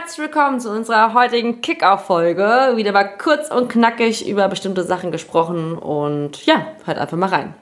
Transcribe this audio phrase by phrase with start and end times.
[0.00, 2.74] herzlich willkommen zu unserer heutigen Kick-Off-Folge.
[2.76, 7.52] Wieder mal kurz und knackig über bestimmte Sachen gesprochen und ja, halt einfach mal rein.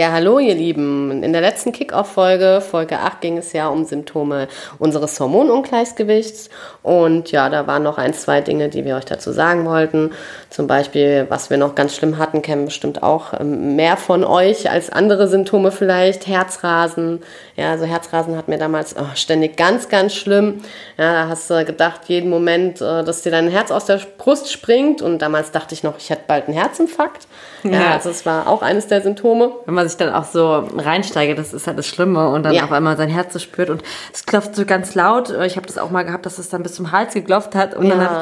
[0.00, 1.22] Ja, hallo ihr Lieben.
[1.22, 4.48] In der letzten Kick-Off-Folge, Folge 8, ging es ja um Symptome
[4.78, 6.48] unseres Hormonungleichgewichts.
[6.82, 10.12] Und ja, da waren noch ein, zwei Dinge, die wir euch dazu sagen wollten.
[10.48, 14.70] Zum Beispiel, was wir noch ganz schlimm hatten, kennen bestimmt auch ähm, mehr von euch
[14.70, 16.26] als andere Symptome vielleicht.
[16.26, 17.20] Herzrasen.
[17.56, 20.62] Ja, also Herzrasen hat mir damals oh, ständig ganz, ganz schlimm.
[20.96, 24.50] Ja, da hast du gedacht, jeden Moment, äh, dass dir dein Herz aus der Brust
[24.50, 25.02] springt.
[25.02, 27.28] Und damals dachte ich noch, ich hätte bald einen Herzinfarkt.
[27.64, 29.52] Ja, ja also es war auch eines der Symptome.
[29.66, 32.64] Wenn man sich dann auch so reinsteigert, das ist halt das Schlimme und dann ja.
[32.64, 33.82] auf einmal sein Herz so spürt und
[34.12, 35.30] es klopft so ganz laut.
[35.44, 37.86] Ich habe das auch mal gehabt, dass es dann bis zum Hals geklopft hat und
[37.86, 37.94] ja.
[37.94, 38.20] dann hat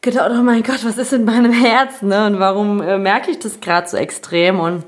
[0.00, 2.26] gedacht, oh mein Gott, was ist in meinem Herz, ne?
[2.26, 4.84] Und warum äh, merke ich das gerade so extrem und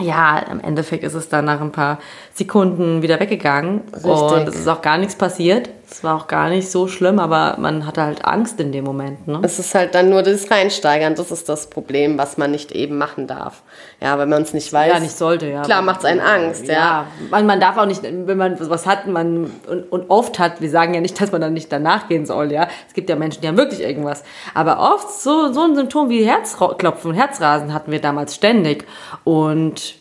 [0.00, 1.98] ja, im Endeffekt ist es dann nach ein paar
[2.32, 4.10] Sekunden wieder weggegangen Richtig.
[4.10, 5.68] und es ist auch gar nichts passiert.
[5.90, 9.26] Es war auch gar nicht so schlimm, aber man hatte halt Angst in dem Moment.
[9.26, 9.40] Ne?
[9.42, 12.96] Es ist halt dann nur das Reinsteigern, das ist das Problem, was man nicht eben
[12.96, 13.62] machen darf.
[14.00, 14.92] Ja, wenn man es nicht weiß.
[14.92, 15.62] Ja, nicht sollte, ja.
[15.62, 16.74] Klar macht es einen Angst, ja.
[16.74, 17.06] ja.
[17.30, 20.70] Man, man darf auch nicht, wenn man was hat man und, und oft hat, wir
[20.70, 22.68] sagen ja nicht, dass man dann nicht danach gehen soll, ja.
[22.86, 24.22] Es gibt ja Menschen, die haben wirklich irgendwas.
[24.54, 28.86] Aber oft so, so ein Symptom wie Herzklopfen, Herzrasen hatten wir damals ständig.
[29.24, 29.96] Und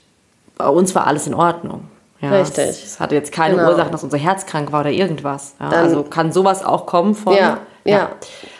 [0.56, 1.90] bei uns war alles in Ordnung.
[2.22, 2.66] Ja, Richtig.
[2.66, 3.70] Es, es, hatte jetzt keine genau.
[3.70, 5.56] Ursache, dass unser Herz krank war oder irgendwas.
[5.60, 7.34] Ja, Dann, also kann sowas auch kommen von.
[7.34, 8.10] Ja, ja, ja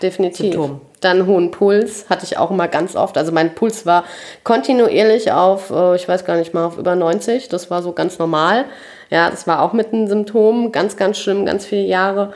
[0.02, 0.54] definitiv.
[0.54, 0.82] Symptom.
[1.02, 3.18] Dann hohen Puls hatte ich auch immer ganz oft.
[3.18, 4.04] Also mein Puls war
[4.44, 7.50] kontinuierlich auf, äh, ich weiß gar nicht mal, auf über 90.
[7.50, 8.66] Das war so ganz normal.
[9.10, 10.72] Ja, das war auch mit einem Symptom.
[10.72, 12.34] Ganz, ganz schlimm, ganz viele Jahre.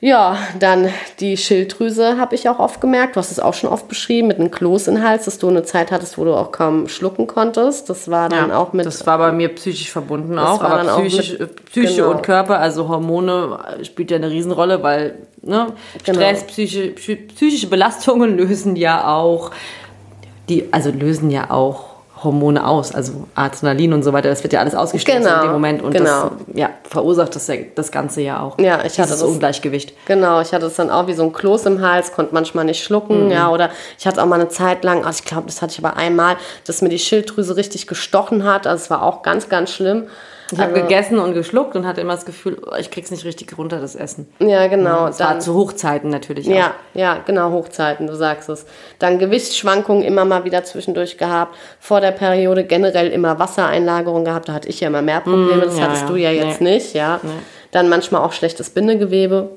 [0.00, 3.16] Ja, dann die Schilddrüse habe ich auch oft gemerkt.
[3.16, 5.62] Du hast es auch schon oft beschrieben mit einem Kloß in Hals, dass du eine
[5.62, 7.88] Zeit hattest, wo du auch kaum schlucken konntest.
[7.88, 8.84] Das war dann ja, auch mit.
[8.84, 12.10] Das war bei mir psychisch verbunden auch, aber psychisch, auch mit, Psyche genau.
[12.10, 15.68] und Körper, also Hormone spielt ja eine Riesenrolle, weil ne,
[16.04, 16.18] genau.
[16.18, 19.50] Stress, psychische, psychische Belastungen lösen ja auch
[20.50, 21.95] die, also lösen ja auch
[22.26, 24.28] Hormone aus, also Adrenalin und so weiter.
[24.28, 26.30] Das wird ja alles ausgestoßen genau, in dem Moment und genau.
[26.46, 28.58] das ja, verursacht das, das Ganze ja auch.
[28.58, 29.94] Ja, ich hatte das Ungleichgewicht.
[30.06, 32.84] Genau, ich hatte es dann auch wie so ein Kloß im Hals, konnte manchmal nicht
[32.84, 33.30] schlucken, mhm.
[33.30, 35.84] ja, oder ich hatte auch mal eine Zeit lang, also ich glaube, das hatte ich
[35.84, 39.72] aber einmal, dass mir die Schilddrüse richtig gestochen hat, also es war auch ganz, ganz
[39.72, 40.08] schlimm.
[40.52, 43.24] Ich habe also, gegessen und geschluckt und hatte immer das Gefühl, oh, ich krieg's nicht
[43.24, 44.28] richtig runter, das Essen.
[44.38, 45.06] Ja, genau.
[45.06, 46.54] Das dann, war zu Hochzeiten natürlich auch.
[46.54, 48.64] Ja, ja, genau, Hochzeiten, du sagst es.
[48.98, 51.56] Dann Gewichtsschwankungen immer mal wieder zwischendurch gehabt.
[51.80, 54.48] Vor der Periode generell immer Wassereinlagerung gehabt.
[54.48, 55.62] Da hatte ich ja immer mehr Probleme.
[55.62, 56.08] Das mm, ja, hattest ja.
[56.08, 56.74] du ja jetzt nee.
[56.74, 57.18] nicht, ja.
[57.22, 57.30] Nee.
[57.72, 59.50] Dann manchmal auch schlechtes Bindegewebe.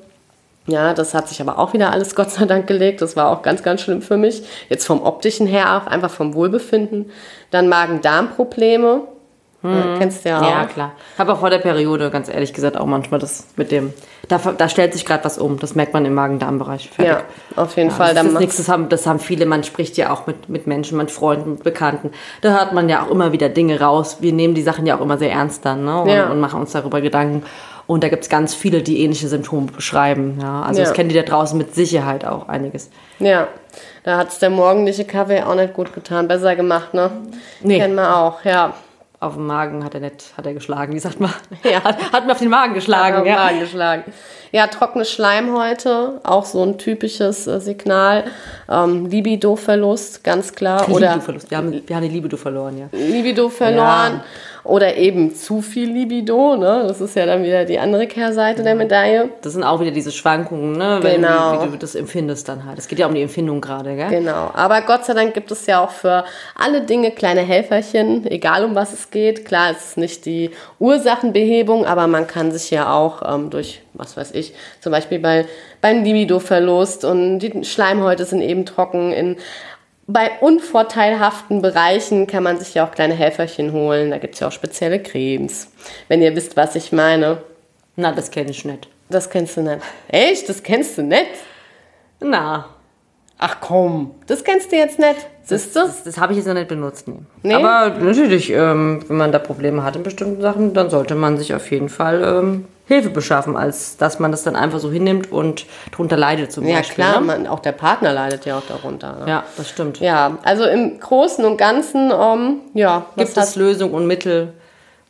[0.66, 3.00] Ja, das hat sich aber auch wieder alles Gott sei Dank gelegt.
[3.00, 4.42] Das war auch ganz, ganz schlimm für mich.
[4.68, 7.10] Jetzt vom optischen her auch, einfach vom Wohlbefinden.
[7.50, 9.02] Dann Magen-Darm-Probleme.
[9.62, 9.98] Hm.
[9.98, 10.50] Kennst du ja auch.
[10.50, 10.92] Ja, klar.
[11.18, 13.92] Habe auch vor der Periode, ganz ehrlich gesagt, auch manchmal das mit dem.
[14.28, 15.58] Da, da stellt sich gerade was um.
[15.58, 16.90] Das merkt man im Magen-Darm-Bereich.
[16.98, 17.22] Ja,
[17.56, 18.14] auf jeden ja, Fall.
[18.14, 19.44] Das, ist nichts, das, haben, das haben viele.
[19.44, 22.10] Man spricht ja auch mit, mit Menschen, mit Freunden, mit Bekannten.
[22.40, 24.18] Da hört man ja auch immer wieder Dinge raus.
[24.20, 26.02] Wir nehmen die Sachen ja auch immer sehr ernst dann ne?
[26.02, 26.30] und, ja.
[26.30, 27.44] und machen uns darüber Gedanken.
[27.86, 30.38] Und da gibt es ganz viele, die ähnliche Symptome beschreiben.
[30.40, 30.62] Ja?
[30.62, 30.86] Also ja.
[30.86, 32.88] das kennen die da draußen mit Sicherheit auch einiges.
[33.18, 33.48] Ja,
[34.04, 36.28] da hat es der morgendliche Kaffee auch nicht gut getan.
[36.28, 37.10] Besser gemacht, ne?
[37.62, 37.78] Nee.
[37.78, 38.72] Kennen wir auch, ja
[39.20, 41.32] auf den Magen hat er nicht, hat er geschlagen, wie sagt man?
[41.62, 43.18] Ja, hat, hat mir auf den Magen geschlagen.
[43.18, 43.36] Hat ja.
[43.36, 44.04] Magen geschlagen.
[44.50, 48.24] Ja, trockene Schleimhäute, auch so ein typisches äh, Signal.
[48.68, 50.88] Ähm, Libido-Verlust, ganz klar.
[50.88, 52.86] Libido-Verlust, wir haben, wir haben die Libido verloren, ja.
[52.92, 54.14] Libido verloren.
[54.14, 54.24] Ja.
[54.62, 56.84] Oder eben zu viel Libido, ne?
[56.86, 58.64] Das ist ja dann wieder die andere Kehrseite ja.
[58.64, 59.30] der Medaille.
[59.40, 60.98] Das sind auch wieder diese Schwankungen, ne?
[61.00, 61.56] Wenn genau.
[61.56, 62.78] Du, wie, du das empfindest dann halt.
[62.78, 64.10] Es geht ja um die Empfindung gerade, gell?
[64.10, 64.50] Genau.
[64.52, 66.24] Aber Gott sei Dank gibt es ja auch für
[66.58, 69.44] alle Dinge kleine Helferchen, egal um was es geht.
[69.44, 74.16] Klar, es ist nicht die Ursachenbehebung, aber man kann sich ja auch ähm, durch, was
[74.16, 75.46] weiß ich, zum Beispiel bei,
[75.80, 79.36] beim Libido-Verlust und die Schleimhäute sind eben trocken in
[80.12, 84.10] bei unvorteilhaften Bereichen kann man sich ja auch kleine Helferchen holen.
[84.10, 85.68] Da gibt es ja auch spezielle Cremes.
[86.08, 87.42] Wenn ihr wisst, was ich meine.
[87.94, 88.88] Na, das kenne ich nicht.
[89.08, 89.78] Das kennst du nicht.
[90.08, 90.48] Echt?
[90.48, 91.30] Das kennst du nicht?
[92.18, 92.70] Na.
[93.38, 95.16] Ach komm, das kennst du jetzt nicht.
[95.50, 95.80] Siehst du?
[95.80, 97.08] Das, das, das habe ich jetzt noch nicht benutzt.
[97.08, 97.14] Nee.
[97.42, 97.54] nee?
[97.54, 101.54] Aber natürlich, ähm, wenn man da Probleme hat in bestimmten Sachen, dann sollte man sich
[101.54, 105.66] auf jeden Fall ähm, Hilfe beschaffen, als dass man das dann einfach so hinnimmt und
[105.90, 107.04] darunter leidet zum ja, Beispiel.
[107.04, 107.26] Ja klar, ne?
[107.26, 109.16] man, auch der Partner leidet ja auch darunter.
[109.20, 109.24] Ne?
[109.28, 110.00] Ja, das stimmt.
[110.00, 113.06] Ja, also im Großen und Ganzen, ähm, ja.
[113.16, 114.52] Gibt es Lösungen und Mittel,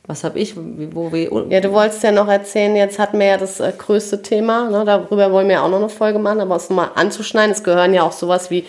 [0.06, 0.56] was habe ich?
[0.56, 4.22] Wo wir ja, du wolltest ja noch erzählen, jetzt hatten wir ja das äh, größte
[4.22, 4.84] Thema, ne?
[4.84, 7.94] darüber wollen wir ja auch noch eine Folge machen, aber es nochmal anzuschneiden, es gehören
[7.94, 8.66] ja auch sowas wie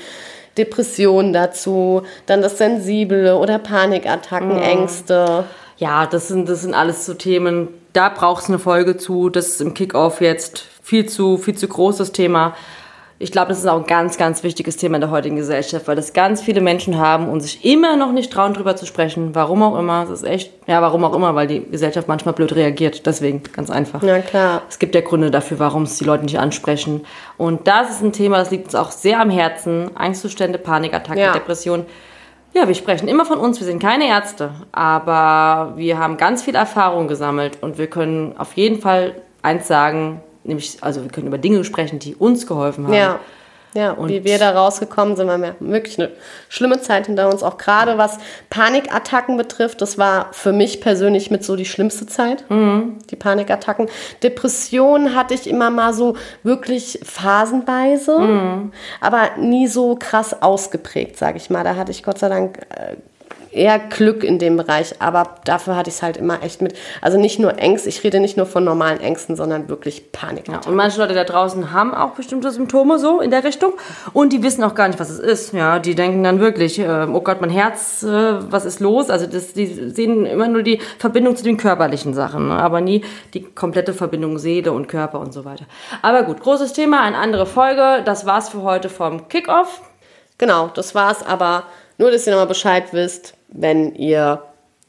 [0.57, 4.61] Depressionen dazu, dann das Sensible oder Panikattacken, mhm.
[4.61, 5.45] Ängste.
[5.77, 9.29] Ja, das sind, das sind alles so Themen, da braucht es eine Folge zu.
[9.29, 12.55] Das ist im Kickoff jetzt viel zu, viel zu großes Thema.
[13.21, 15.95] Ich glaube, das ist auch ein ganz, ganz wichtiges Thema in der heutigen Gesellschaft, weil
[15.95, 19.35] das ganz viele Menschen haben und sich immer noch nicht trauen, drüber zu sprechen.
[19.35, 20.05] Warum auch immer.
[20.05, 23.05] Das ist echt, ja, warum auch immer, weil die Gesellschaft manchmal blöd reagiert.
[23.05, 24.01] Deswegen, ganz einfach.
[24.01, 24.63] Ja, klar.
[24.67, 27.05] Es gibt ja Gründe dafür, warum es die Leute nicht ansprechen.
[27.37, 29.91] Und das ist ein Thema, das liegt uns auch sehr am Herzen.
[29.95, 31.33] Angstzustände, Panikattacken, ja.
[31.33, 31.85] Depressionen.
[32.53, 33.59] Ja, wir sprechen immer von uns.
[33.59, 38.53] Wir sind keine Ärzte, aber wir haben ganz viel Erfahrung gesammelt und wir können auf
[38.53, 42.93] jeden Fall eins sagen, nämlich, also wir können über Dinge sprechen, die uns geholfen haben.
[42.93, 43.19] Ja.
[43.73, 46.11] Ja, und wie wir da rausgekommen sind, wir haben wirklich eine
[46.49, 48.17] schlimme Zeit hinter uns, auch gerade was
[48.49, 49.81] Panikattacken betrifft.
[49.81, 52.97] Das war für mich persönlich mit so die schlimmste Zeit, mhm.
[53.09, 53.87] die Panikattacken.
[54.23, 58.73] Depressionen hatte ich immer mal so wirklich phasenweise, mhm.
[58.99, 61.63] aber nie so krass ausgeprägt, sage ich mal.
[61.63, 62.97] Da hatte ich Gott sei Dank äh,
[63.51, 66.73] eher Glück in dem Bereich, aber dafür hatte ich es halt immer echt mit.
[67.01, 70.47] Also nicht nur Ängste, ich rede nicht nur von normalen Ängsten, sondern wirklich Panik.
[70.47, 73.73] Ja, und manche Leute da draußen haben auch bestimmte Symptome so in der Richtung
[74.13, 75.53] und die wissen auch gar nicht, was es ist.
[75.53, 79.09] Ja, die denken dann wirklich, äh, oh Gott, mein Herz, äh, was ist los?
[79.09, 82.55] Also das, die sehen immer nur die Verbindung zu den körperlichen Sachen, ne?
[82.55, 83.03] aber nie
[83.33, 85.65] die komplette Verbindung Seele und Körper und so weiter.
[86.01, 88.01] Aber gut, großes Thema, eine andere Folge.
[88.05, 89.81] Das war's für heute vom Kickoff.
[90.37, 91.63] Genau, das war's, aber
[91.97, 94.41] nur, dass ihr nochmal Bescheid wisst, wenn ihr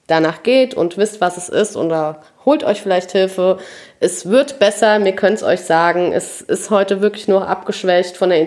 [0.07, 3.59] danach geht und wisst, was es ist oder holt euch vielleicht Hilfe.
[4.01, 6.13] Es wird besser, wir können es euch sagen.
[6.13, 8.41] Es ist heute wirklich nur abgeschwächt von der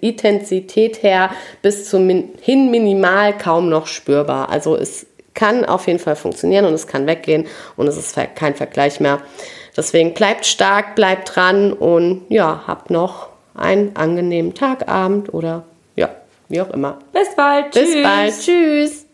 [0.00, 1.30] Intensität her
[1.62, 4.50] bis zum Min hin minimal kaum noch spürbar.
[4.50, 7.46] Also es kann auf jeden Fall funktionieren und es kann weggehen
[7.76, 9.20] und es ist kein Vergleich mehr.
[9.76, 15.64] Deswegen bleibt stark, bleibt dran und ja, habt noch einen angenehmen Tag, Abend oder
[15.96, 16.10] ja,
[16.48, 16.98] wie auch immer.
[17.12, 17.72] Bis bald.
[17.72, 18.02] Bis Tschüss.
[18.02, 18.40] bald.
[18.40, 19.09] Tschüss.